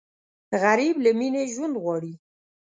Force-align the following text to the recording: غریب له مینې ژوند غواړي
غریب 0.61 0.95
له 1.05 1.11
مینې 1.19 1.43
ژوند 1.53 1.75
غواړي 1.83 2.13